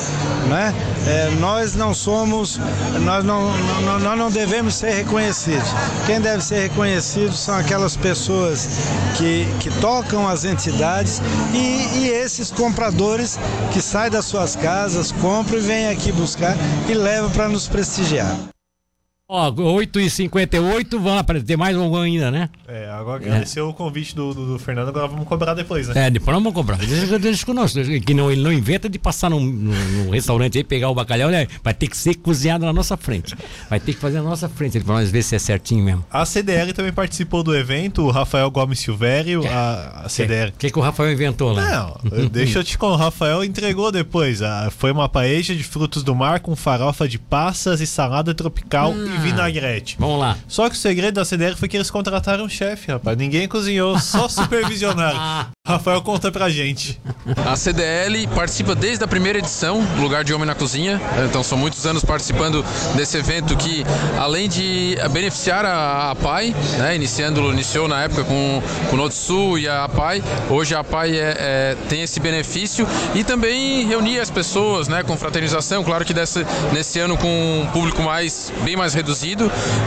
né? 0.47 0.73
É, 1.07 1.29
nós 1.39 1.75
não 1.75 1.93
somos, 1.93 2.59
nós 3.01 3.23
não, 3.23 3.51
não, 3.81 3.99
nós 3.99 4.17
não 4.17 4.31
devemos 4.31 4.75
ser 4.75 4.91
reconhecidos. 4.91 5.67
Quem 6.05 6.19
deve 6.21 6.43
ser 6.43 6.69
reconhecido 6.69 7.33
são 7.33 7.55
aquelas 7.55 7.95
pessoas 7.95 8.67
que, 9.17 9.47
que 9.59 9.69
tocam 9.79 10.27
as 10.27 10.45
entidades 10.45 11.21
e, 11.53 11.99
e 11.99 12.07
esses 12.09 12.51
compradores 12.51 13.37
que 13.71 13.81
saem 13.81 14.11
das 14.11 14.25
suas 14.25 14.55
casas, 14.55 15.11
compram 15.11 15.57
e 15.57 15.61
vêm 15.61 15.87
aqui 15.89 16.11
buscar 16.11 16.55
e 16.87 16.93
levam 16.93 17.29
para 17.31 17.47
nos 17.47 17.67
prestigiar. 17.67 18.35
Ó, 19.31 19.51
8h58, 19.51 20.99
vamos 20.99 21.43
ter 21.43 21.55
mais 21.55 21.77
um 21.77 21.95
ainda, 21.95 22.31
né? 22.31 22.49
É, 22.67 22.89
agora 22.89 23.23
agradecer 23.23 23.59
é. 23.59 23.61
o 23.61 23.71
convite 23.71 24.15
do, 24.15 24.33
do, 24.33 24.53
do, 24.53 24.57
Fernando, 24.57 24.87
agora 24.87 25.07
vamos 25.07 25.27
cobrar 25.27 25.53
depois, 25.53 25.87
né? 25.87 26.07
É, 26.07 26.09
depois 26.09 26.35
vamos 26.35 26.51
cobrar. 26.51 26.77
Deixa, 26.77 27.19
deixa 27.19 27.45
conosco. 27.45 27.79
Que 28.03 28.15
não, 28.15 28.31
ele 28.31 28.41
não 28.41 28.51
inventa 28.51 28.89
de 28.89 28.97
passar 28.97 29.29
num, 29.29 29.39
num, 29.39 30.09
restaurante 30.09 30.57
aí, 30.57 30.63
pegar 30.63 30.89
o 30.89 30.95
bacalhau, 30.95 31.29
né? 31.29 31.45
vai 31.63 31.75
ter 31.75 31.85
que 31.87 31.95
ser 31.95 32.15
cozinhado 32.15 32.65
na 32.65 32.73
nossa 32.73 32.97
frente. 32.97 33.35
Vai 33.69 33.79
ter 33.79 33.93
que 33.93 33.99
fazer 33.99 34.17
na 34.17 34.23
nossa 34.23 34.49
frente, 34.49 34.79
pra 34.79 34.95
nós 34.95 35.11
ver 35.11 35.21
se 35.21 35.35
é 35.35 35.39
certinho 35.39 35.85
mesmo. 35.85 36.03
A 36.09 36.25
CDL 36.25 36.73
também 36.73 36.91
participou 36.91 37.43
do 37.43 37.55
evento, 37.55 38.01
o 38.01 38.09
Rafael 38.09 38.49
Gomes 38.49 38.79
Silvério, 38.79 39.43
a, 39.47 40.05
a 40.05 40.09
CDL. 40.09 40.49
O 40.49 40.53
que, 40.53 40.71
que 40.71 40.79
o 40.79 40.81
Rafael 40.81 41.13
inventou 41.13 41.51
lá? 41.51 41.93
Não, 42.03 42.29
deixa 42.29 42.57
eu 42.57 42.63
te 42.63 42.79
contar, 42.79 42.93
o 42.95 42.97
Rafael 42.97 43.43
entregou 43.43 43.91
depois. 43.91 44.41
A, 44.41 44.71
foi 44.71 44.91
uma 44.91 45.07
paeja 45.07 45.53
de 45.53 45.63
frutos 45.63 46.01
do 46.01 46.15
mar 46.15 46.39
com 46.39 46.55
farofa 46.55 47.07
de 47.07 47.19
passas 47.19 47.79
e 47.79 47.85
salada 47.85 48.33
tropical 48.33 48.91
hum. 48.91 49.05
e 49.15 49.18
vinagrete. 49.19 49.95
Vamos 49.99 50.19
lá. 50.19 50.37
Só 50.47 50.69
que 50.69 50.75
o 50.75 50.77
segredo 50.77 51.15
da 51.15 51.25
CDR 51.25 51.55
foi 51.55 51.67
que 51.67 51.77
eles 51.77 51.91
contrataram 51.91 52.45
um 52.45 52.49
chefe, 52.49 52.91
rapaz. 52.91 53.17
Ninguém 53.17 53.47
cozinhou, 53.47 53.99
só 53.99 54.27
supervisionaram. 54.29 55.49
Rafael, 55.67 56.01
conta 56.01 56.31
pra 56.31 56.49
gente. 56.49 56.99
A 57.45 57.55
CDL 57.55 58.27
participa 58.29 58.73
desde 58.73 59.03
a 59.03 59.07
primeira 59.07 59.37
edição 59.37 59.83
do 59.83 60.01
Lugar 60.01 60.23
de 60.23 60.33
Homem 60.33 60.47
na 60.47 60.55
Cozinha. 60.55 60.99
Então 61.25 61.43
são 61.43 61.57
muitos 61.57 61.85
anos 61.85 62.03
participando 62.03 62.65
desse 62.95 63.17
evento 63.17 63.55
que, 63.55 63.83
além 64.17 64.49
de 64.49 64.97
beneficiar 65.11 65.65
a, 65.65 66.11
a 66.11 66.15
PAI, 66.15 66.55
né, 66.77 66.95
iniciando, 66.95 67.51
iniciou 67.51 67.87
na 67.87 68.01
época 68.03 68.23
com, 68.23 68.61
com 68.89 68.95
o 68.95 68.97
Notsu 68.97 69.57
e 69.59 69.67
a 69.67 69.87
PAI, 69.87 70.23
hoje 70.49 70.73
a 70.73 70.83
PAI 70.83 71.11
é, 71.17 71.35
é, 71.37 71.77
tem 71.87 72.01
esse 72.01 72.19
benefício 72.19 72.87
e 73.13 73.23
também 73.23 73.85
reunir 73.85 74.19
as 74.19 74.31
pessoas 74.31 74.87
né, 74.87 75.03
com 75.03 75.15
fraternização. 75.17 75.83
Claro 75.83 76.03
que 76.03 76.13
desse, 76.13 76.45
nesse 76.73 76.99
ano 76.99 77.15
com 77.15 77.61
um 77.61 77.67
público 77.67 78.01
mais, 78.01 78.51
bem 78.63 78.75
mais 78.75 78.93
reduzido, 78.93 79.08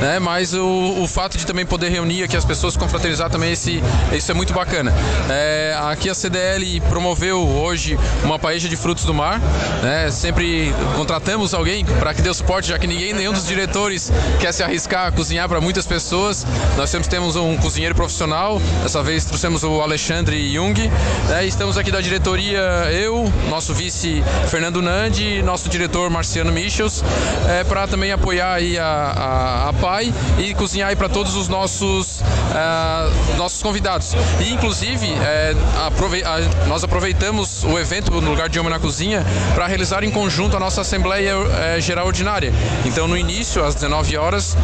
né, 0.01 0.19
mas 0.19 0.55
o, 0.55 1.03
o 1.03 1.09
fato 1.09 1.37
de 1.37 1.47
também 1.47 1.65
poder 1.65 1.89
reunir 1.91 2.23
aqui 2.23 2.37
as 2.37 2.45
pessoas 2.45 2.77
com 2.77 2.89
fraternizar 2.89 3.31
também 3.31 3.53
esse, 3.53 3.83
isso 4.13 4.31
é 4.31 4.35
muito 4.35 4.53
bacana. 4.53 4.93
É, 5.31 5.77
aqui 5.91 6.09
a 6.09 6.15
CDL 6.15 6.81
promoveu 6.89 7.41
hoje 7.41 7.99
uma 8.23 8.39
paeja 8.39 8.69
de 8.69 8.77
frutos 8.77 9.05
do 9.05 9.15
mar. 9.15 9.41
Né? 9.83 10.11
Sempre 10.11 10.73
contratamos 10.97 11.55
alguém 11.55 11.85
para 11.85 12.15
que 12.15 12.23
dê 12.23 12.29
o 12.29 12.35
suporte, 12.35 12.69
já 12.69 12.79
que 12.79 12.87
ninguém, 12.87 13.13
nenhum 13.13 13.33
dos 13.33 13.47
diretores 13.47 14.11
quer 14.41 14.53
se 14.53 14.63
arriscar 14.63 15.07
a 15.07 15.13
cozinhar 15.13 15.49
para 15.49 15.61
muitas 15.61 15.87
pessoas. 15.87 16.47
Nós 16.77 16.91
sempre 16.91 17.09
temos 17.09 17.37
um 17.37 17.57
cozinheiro 17.57 17.95
profissional. 17.95 18.61
Dessa 18.83 19.03
vez 19.03 19.25
trouxemos 19.25 19.63
o 19.63 19.81
Alexandre 19.81 20.53
Jung. 20.53 20.91
Né? 21.29 21.47
Estamos 21.47 21.79
aqui 21.79 21.91
da 21.91 22.01
diretoria, 22.01 22.61
eu, 22.93 23.25
nosso 23.49 23.75
vice 23.75 24.23
Fernando 24.49 24.83
Nandi, 24.83 25.43
nosso 25.43 25.69
diretor 25.69 26.11
Marciano 26.11 26.53
Michels, 26.53 27.03
é, 27.49 27.65
para 27.65 27.87
também 27.87 28.13
apoiar 28.13 28.55
aí 28.55 28.79
a, 28.79 29.12
a, 29.17 29.69
a 29.69 29.73
PAI 29.75 30.13
e 30.39 30.55
cozinhar 30.55 30.97
para 30.97 31.09
todos 31.09 31.35
os 31.35 31.49
nossos 31.49 32.21
uh, 32.21 33.37
nossos 33.37 33.63
convidados. 33.63 34.15
E 34.41 34.53
inclusive 34.53 35.07
é, 35.13 35.55
aprove 35.87 36.23
a, 36.25 36.39
nós 36.67 36.85
aproveitamos 36.85 37.65
o 37.65 37.79
evento 37.79 38.21
no 38.21 38.31
lugar 38.31 38.49
de 38.49 38.59
Homem 38.59 38.73
na 38.73 38.79
Cozinha 38.79 39.25
para 39.55 39.67
realizar 39.67 40.05
em 40.05 40.11
conjunto 40.11 40.57
a 40.57 40.61
nossa 40.61 40.81
Assembleia 40.81 41.35
é, 41.77 41.81
Geral 41.81 42.07
Ordinária. 42.07 42.53
Então 42.85 43.07
no 43.07 43.17
início, 43.17 43.65
às 43.65 43.75
19 43.75 44.17
horas, 44.17 44.57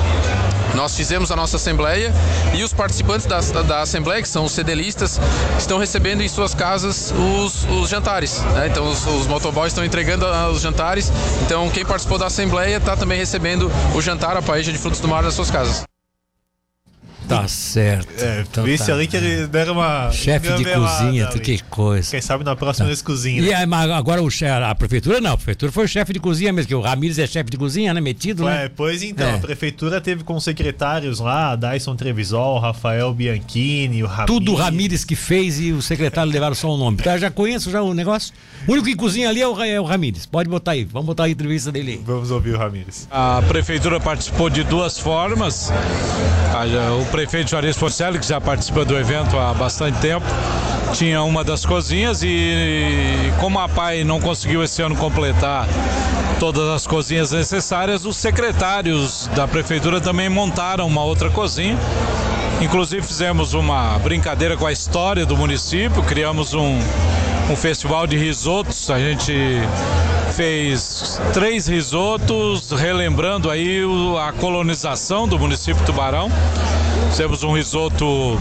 nós 0.75 0.97
fizemos 0.97 1.33
a 1.33 1.37
nossa 1.37 1.57
assembleia 1.57 2.12
e 2.55 2.62
os 2.62 2.73
participantes 2.73 3.26
da, 3.26 3.40
da, 3.62 3.81
assembleia, 3.81 4.23
que 4.23 4.28
são 4.28 4.45
os 4.45 4.52
cedelistas, 4.52 5.21
estão 5.59 5.76
recebendo 5.76 6.23
em 6.23 6.28
suas 6.28 6.55
casas 6.55 7.12
os, 7.12 7.64
os 7.64 7.88
jantares. 7.88 8.40
Né? 8.55 8.69
Então 8.69 8.88
os, 8.88 9.05
os 9.07 9.26
motoboys 9.26 9.73
estão 9.73 9.85
entregando 9.85 10.25
os 10.52 10.61
jantares. 10.61 11.11
Então 11.43 11.69
quem 11.71 11.85
participou 11.85 12.17
da 12.17 12.26
assembleia 12.26 12.76
está 12.76 12.97
também 12.97 13.19
recebendo 13.19 13.69
o 13.93 14.00
jantar, 14.00 14.37
a 14.38 14.42
paella 14.42 14.73
de 14.73 14.78
frutos 14.78 15.00
do 15.00 15.09
mar 15.09 15.23
das 15.23 15.35
suas 15.35 15.50
casas. 15.50 15.98
Tá 17.28 17.47
certo. 17.47 18.08
É, 18.23 18.40
então 18.40 18.64
visse 18.64 18.87
tá. 18.87 18.94
ali 18.94 19.06
que 19.06 19.16
ele 19.16 19.47
deram 19.47 19.75
uma. 19.75 20.11
Chefe 20.11 20.52
de 20.54 20.64
cozinha, 20.64 21.28
ali. 21.28 21.40
que 21.40 21.62
coisa. 21.64 22.11
Quem 22.11 22.20
sabe 22.20 22.42
na 22.42 22.56
próxima 22.56 22.87
tá. 22.87 22.90
eles 22.90 23.02
cozinham. 23.02 23.44
E 23.44 23.52
agora 23.52 24.23
o 24.23 24.30
chefe, 24.30 24.62
a 24.62 24.75
prefeitura 24.75 25.20
não, 25.20 25.32
a 25.32 25.37
prefeitura 25.37 25.70
foi 25.70 25.85
o 25.85 25.88
chefe 25.88 26.12
de 26.12 26.20
cozinha 26.20 26.52
mesmo, 26.52 26.68
que 26.68 26.75
o 26.75 26.80
Ramires 26.80 27.18
é 27.18 27.26
chefe 27.26 27.50
de 27.50 27.56
cozinha, 27.56 27.92
né? 27.92 28.00
Metido, 28.00 28.49
é, 28.49 28.62
né? 28.62 28.70
Pois 28.75 29.02
então, 29.02 29.26
é. 29.26 29.35
a 29.35 29.38
prefeitura 29.38 30.00
teve 30.00 30.25
com 30.25 30.40
secretários 30.40 31.20
lá, 31.20 31.54
Dyson 31.54 31.97
Trevisol, 31.97 32.58
Rafael 32.58 33.12
Bianchini, 33.12 34.02
o 34.02 34.06
Ramires. 34.06 34.26
Tudo 34.26 34.52
o 34.52 34.54
Ramires 34.54 35.04
que 35.04 35.14
fez 35.14 35.61
e 35.61 35.73
o 35.73 35.82
secretário 35.82 36.32
levaram 36.32 36.54
só 36.54 36.73
o 36.73 36.76
nome. 36.76 36.99
Então, 37.00 37.18
já 37.18 37.30
conheço 37.30 37.70
já 37.70 37.82
o 37.82 37.92
negócio. 37.92 38.32
O 38.66 38.73
único 38.73 38.87
que 38.87 38.97
cozinha 38.97 39.28
ali 39.28 39.42
é 39.42 39.49
o, 39.49 39.62
é 39.62 39.80
o 39.80 39.85
Ramires. 39.85 40.26
Pode 40.26 40.49
botar 40.49 40.73
aí, 40.73 40.85
vamos 40.85 41.06
botar 41.06 41.25
a 41.25 41.30
entrevista 41.30 41.70
dele 41.70 41.92
aí. 41.92 42.00
Vamos 42.04 42.30
ouvir 42.30 42.54
o 42.54 42.58
Ramires. 42.58 43.06
A 43.11 43.42
prefeitura 43.47 44.00
participou 44.00 44.49
de 44.49 44.64
duas 44.64 44.99
formas. 44.99 45.70
O 47.00 47.04
prefeito 47.18 47.50
Juarez 47.50 47.76
Porcelli, 47.76 48.16
que 48.16 48.26
já 48.28 48.40
participa 48.40 48.84
do 48.84 48.96
evento 48.96 49.37
há 49.37 49.52
bastante 49.52 49.98
tempo, 49.98 50.25
tinha 50.92 51.20
uma 51.25 51.42
das 51.42 51.66
cozinhas 51.66 52.22
e 52.22 53.32
como 53.40 53.58
a 53.58 53.68
PAI 53.68 54.04
não 54.04 54.20
conseguiu 54.20 54.62
esse 54.62 54.80
ano 54.82 54.94
completar 54.94 55.66
todas 56.38 56.68
as 56.68 56.87
cozinhas 56.87 57.32
necessárias, 57.32 58.04
os 58.04 58.16
secretários 58.16 59.28
da 59.34 59.48
prefeitura 59.48 60.00
também 60.00 60.28
montaram 60.28 60.87
uma 60.87 61.02
outra 61.02 61.28
cozinha. 61.28 61.76
Inclusive 62.60 63.04
fizemos 63.04 63.52
uma 63.52 63.98
brincadeira 63.98 64.56
com 64.56 64.64
a 64.64 64.70
história 64.70 65.26
do 65.26 65.37
município, 65.37 66.00
criamos 66.04 66.54
um, 66.54 66.78
um 67.50 67.56
festival 67.56 68.06
de 68.06 68.16
risotos, 68.16 68.88
a 68.92 68.98
gente 69.00 69.34
fez 70.37 71.20
três 71.32 71.66
risotos, 71.66 72.70
relembrando 72.70 73.50
aí 73.50 73.82
a 74.25 74.30
colonização 74.30 75.26
do 75.26 75.37
município 75.37 75.84
Tubarão. 75.84 76.30
Temos 77.16 77.42
um 77.42 77.52
risoto 77.52 78.38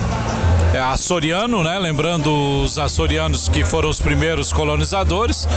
açoriano, 0.76 1.64
né? 1.64 1.78
Lembrando 1.80 2.62
os 2.64 2.78
açorianos 2.78 3.48
que 3.48 3.64
foram 3.64 3.90
os 3.90 4.00
primeiros 4.00 4.52
colonizadores. 4.52 5.48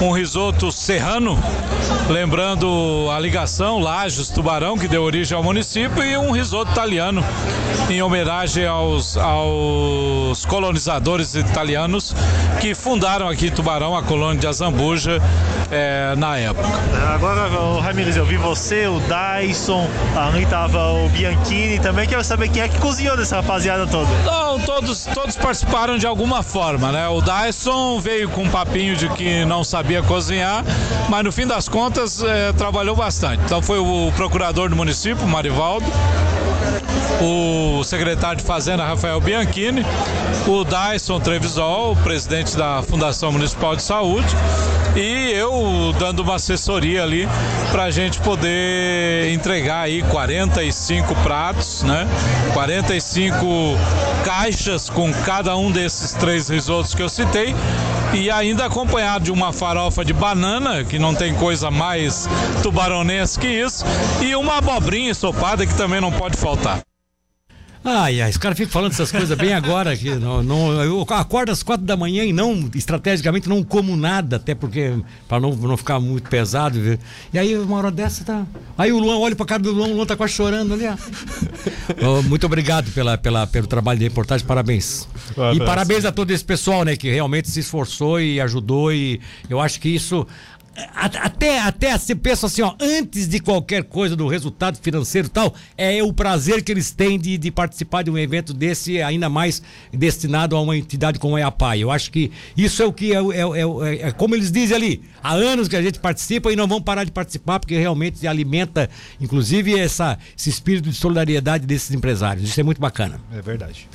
Um 0.00 0.10
risoto 0.10 0.72
serrano, 0.72 1.38
lembrando 2.08 3.08
a 3.14 3.18
ligação 3.18 3.78
Lages 3.78 4.28
Tubarão 4.28 4.76
que 4.76 4.88
deu 4.88 5.02
origem 5.02 5.36
ao 5.36 5.42
município 5.42 6.02
e 6.02 6.16
um 6.16 6.30
risoto 6.30 6.72
italiano 6.72 7.24
em 7.88 8.02
homenagem 8.02 8.66
aos, 8.66 9.16
aos 9.16 10.44
colonizadores 10.46 11.34
italianos 11.34 12.14
que 12.60 12.74
fundaram 12.74 13.28
aqui 13.28 13.50
Tubarão 13.50 13.96
a 13.96 14.02
colônia 14.02 14.40
de 14.40 14.46
Azambuja 14.46 15.20
é, 15.70 16.14
na 16.16 16.38
época. 16.38 16.68
Agora, 17.14 17.48
o 17.48 17.80
Ramirez, 17.80 18.16
eu 18.16 18.24
vi 18.24 18.36
você, 18.36 18.86
o 18.86 19.00
Dyson, 19.00 19.88
ali 20.16 20.44
estava 20.44 20.92
o 20.92 21.08
Bianchini 21.10 21.78
também. 21.78 22.06
Quero 22.06 22.24
saber 22.24 22.48
quem 22.48 22.62
é 22.62 22.68
que 22.68 22.78
cozinhou 22.78 23.16
dessa 23.16 23.36
rapaziada 23.36 23.86
toda. 23.86 24.08
Não, 24.24 24.53
todos, 24.60 25.04
todos 25.06 25.36
participaram 25.36 25.98
de 25.98 26.06
alguma 26.06 26.42
forma, 26.42 26.92
né? 26.92 27.08
O 27.08 27.20
Dyson 27.20 28.00
veio 28.00 28.28
com 28.28 28.42
um 28.42 28.50
papinho 28.50 28.96
de 28.96 29.08
que 29.10 29.44
não 29.44 29.64
sabia 29.64 30.02
cozinhar, 30.02 30.64
mas 31.08 31.24
no 31.24 31.32
fim 31.32 31.46
das 31.46 31.68
contas 31.68 32.22
é, 32.22 32.52
trabalhou 32.52 32.96
bastante. 32.96 33.42
Então 33.44 33.62
foi 33.62 33.78
o 33.78 34.12
procurador 34.16 34.68
do 34.68 34.76
município, 34.76 35.26
Marivaldo, 35.26 35.86
o 37.20 37.82
secretário 37.84 38.38
de 38.38 38.44
Fazenda, 38.44 38.84
Rafael 38.84 39.20
Bianchini, 39.20 39.84
o 40.46 40.64
Dyson 40.64 41.20
Trevisol, 41.20 41.96
presidente 41.96 42.56
da 42.56 42.82
Fundação 42.82 43.32
Municipal 43.32 43.76
de 43.76 43.82
Saúde, 43.82 44.28
e 44.96 45.32
eu 45.32 45.94
dando 45.98 46.20
uma 46.20 46.36
assessoria 46.36 47.02
ali 47.02 47.28
para 47.72 47.84
a 47.84 47.90
gente 47.90 48.20
poder 48.20 49.32
entregar 49.32 49.80
aí 49.82 50.02
45 50.02 51.14
pratos, 51.16 51.82
né? 51.82 52.06
45 52.52 53.46
caixas 54.24 54.88
com 54.88 55.12
cada 55.24 55.56
um 55.56 55.70
desses 55.70 56.12
três 56.14 56.48
risotos 56.48 56.94
que 56.94 57.02
eu 57.02 57.08
citei 57.08 57.54
e 58.12 58.30
ainda 58.30 58.66
acompanhado 58.66 59.24
de 59.24 59.32
uma 59.32 59.52
farofa 59.52 60.04
de 60.04 60.12
banana, 60.12 60.84
que 60.84 60.98
não 60.98 61.14
tem 61.14 61.34
coisa 61.34 61.70
mais 61.70 62.28
tubaronense 62.62 63.38
que 63.38 63.48
isso, 63.48 63.84
e 64.22 64.36
uma 64.36 64.58
abobrinha 64.58 65.10
ensopada 65.10 65.66
que 65.66 65.74
também 65.74 66.00
não 66.00 66.12
pode 66.12 66.36
faltar. 66.36 66.80
Ai, 67.86 68.22
ai, 68.22 68.30
os 68.30 68.38
caras 68.38 68.56
ficam 68.56 68.72
falando 68.72 68.92
essas 68.92 69.12
coisas 69.12 69.36
bem 69.36 69.52
agora. 69.52 69.94
Que 69.94 70.14
não, 70.14 70.42
não, 70.42 70.72
eu 70.82 71.06
acordo 71.10 71.52
às 71.52 71.62
quatro 71.62 71.84
da 71.84 71.94
manhã 71.94 72.24
e 72.24 72.32
não, 72.32 72.70
estrategicamente, 72.74 73.46
não 73.46 73.62
como 73.62 73.94
nada, 73.94 74.36
até 74.36 74.54
porque, 74.54 74.94
para 75.28 75.38
não, 75.38 75.54
não 75.54 75.76
ficar 75.76 76.00
muito 76.00 76.30
pesado. 76.30 76.80
Viu? 76.80 76.98
E 77.30 77.38
aí, 77.38 77.54
uma 77.58 77.76
hora 77.76 77.90
dessa, 77.90 78.24
tá. 78.24 78.46
Aí 78.78 78.90
o 78.90 78.98
Luan 78.98 79.18
olha 79.18 79.36
pra 79.36 79.44
cara 79.44 79.62
do 79.62 79.70
Luan, 79.70 79.88
o 79.88 79.96
Luan 79.96 80.06
tá 80.06 80.16
quase 80.16 80.32
chorando 80.32 80.72
ali, 80.72 80.86
ó. 80.86 80.94
Oh, 82.02 82.22
muito 82.22 82.44
obrigado 82.46 82.90
pela, 82.92 83.16
pela, 83.18 83.46
pelo 83.46 83.66
trabalho 83.66 83.98
de 83.98 84.04
reportagem, 84.04 84.46
parabéns. 84.46 85.06
E 85.54 85.58
parabéns 85.58 86.04
a 86.04 86.12
todo 86.12 86.30
esse 86.30 86.44
pessoal, 86.44 86.84
né, 86.84 86.96
que 86.96 87.10
realmente 87.10 87.50
se 87.50 87.60
esforçou 87.60 88.20
e 88.20 88.40
ajudou. 88.40 88.92
E 88.92 89.20
eu 89.48 89.60
acho 89.60 89.78
que 89.80 89.88
isso 89.88 90.26
até, 90.94 91.60
até 91.60 91.96
se 91.98 92.14
pensa 92.14 92.46
assim, 92.46 92.62
ó, 92.62 92.74
antes 92.80 93.28
de 93.28 93.40
qualquer 93.40 93.84
coisa 93.84 94.16
do 94.16 94.26
resultado 94.26 94.78
financeiro 94.80 95.28
e 95.28 95.30
tal, 95.30 95.54
é 95.76 96.02
o 96.02 96.12
prazer 96.12 96.62
que 96.62 96.72
eles 96.72 96.90
têm 96.90 97.18
de, 97.18 97.38
de 97.38 97.50
participar 97.50 98.02
de 98.02 98.10
um 98.10 98.18
evento 98.18 98.52
desse, 98.52 99.00
ainda 99.00 99.28
mais 99.28 99.62
destinado 99.92 100.56
a 100.56 100.60
uma 100.60 100.76
entidade 100.76 101.18
como 101.18 101.38
é 101.38 101.42
a 101.42 101.50
PAI. 101.50 101.80
Eu 101.80 101.90
acho 101.90 102.10
que 102.10 102.30
isso 102.56 102.82
é 102.82 102.86
o 102.86 102.92
que 102.92 103.12
é, 103.12 103.18
é, 103.18 103.42
é, 103.42 104.08
é, 104.08 104.12
como 104.12 104.34
eles 104.34 104.50
dizem 104.50 104.76
ali, 104.76 105.02
há 105.22 105.32
anos 105.32 105.68
que 105.68 105.76
a 105.76 105.82
gente 105.82 105.98
participa 105.98 106.52
e 106.52 106.56
não 106.56 106.66
vamos 106.66 106.84
parar 106.84 107.04
de 107.04 107.12
participar, 107.12 107.60
porque 107.60 107.76
realmente 107.78 108.26
alimenta, 108.26 108.90
inclusive, 109.20 109.78
essa, 109.78 110.18
esse 110.36 110.50
espírito 110.50 110.88
de 110.88 110.96
solidariedade 110.96 111.66
desses 111.66 111.92
empresários. 111.92 112.48
Isso 112.48 112.60
é 112.60 112.62
muito 112.62 112.80
bacana. 112.80 113.20
É 113.32 113.40
verdade. 113.40 113.88